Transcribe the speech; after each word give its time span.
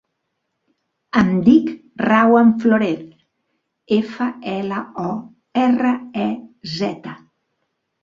Em 1.19 1.29
dic 1.49 1.69
Rawan 2.05 2.49
Florez: 2.65 3.05
efa, 4.01 4.31
ela, 4.57 4.83
o, 5.07 5.15
erra, 5.69 5.97
e, 6.29 6.31
zeta. 6.77 7.19